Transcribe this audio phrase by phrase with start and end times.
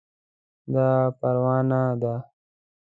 [0.73, 0.87] دا
[1.19, 2.13] پروانه ده